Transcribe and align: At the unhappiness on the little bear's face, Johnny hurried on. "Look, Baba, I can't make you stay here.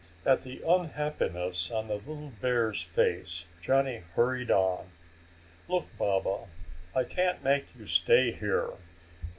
At 0.25 0.41
the 0.41 0.63
unhappiness 0.67 1.69
on 1.69 1.87
the 1.87 1.93
little 1.97 2.31
bear's 2.41 2.81
face, 2.81 3.45
Johnny 3.61 4.01
hurried 4.15 4.49
on. 4.49 4.89
"Look, 5.67 5.95
Baba, 5.99 6.47
I 6.95 7.03
can't 7.03 7.43
make 7.43 7.75
you 7.75 7.85
stay 7.85 8.31
here. 8.31 8.71